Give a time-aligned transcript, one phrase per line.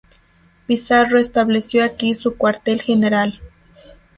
[0.65, 3.39] Pizarro estableció aquí su Cuartel General.